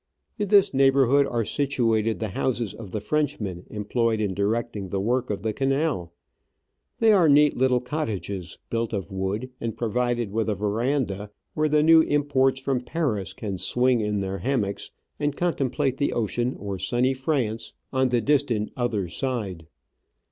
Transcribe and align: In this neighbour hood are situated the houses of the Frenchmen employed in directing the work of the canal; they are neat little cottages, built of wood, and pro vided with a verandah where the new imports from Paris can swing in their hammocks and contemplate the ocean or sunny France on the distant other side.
In 0.39 0.47
this 0.47 0.73
neighbour 0.73 1.05
hood 1.05 1.27
are 1.27 1.45
situated 1.45 2.17
the 2.17 2.29
houses 2.29 2.73
of 2.73 2.89
the 2.89 2.99
Frenchmen 2.99 3.67
employed 3.69 4.19
in 4.19 4.33
directing 4.33 4.89
the 4.89 4.99
work 4.99 5.29
of 5.29 5.43
the 5.43 5.53
canal; 5.53 6.11
they 6.97 7.13
are 7.13 7.29
neat 7.29 7.55
little 7.55 7.79
cottages, 7.79 8.57
built 8.71 8.93
of 8.93 9.11
wood, 9.11 9.51
and 9.61 9.77
pro 9.77 9.91
vided 9.91 10.31
with 10.31 10.49
a 10.49 10.55
verandah 10.55 11.29
where 11.53 11.69
the 11.69 11.83
new 11.83 12.01
imports 12.01 12.59
from 12.59 12.79
Paris 12.81 13.31
can 13.33 13.59
swing 13.59 14.01
in 14.01 14.21
their 14.21 14.39
hammocks 14.39 14.89
and 15.19 15.37
contemplate 15.37 15.97
the 15.97 16.13
ocean 16.13 16.55
or 16.57 16.79
sunny 16.79 17.13
France 17.13 17.73
on 17.93 18.09
the 18.09 18.21
distant 18.21 18.71
other 18.75 19.07
side. 19.07 19.67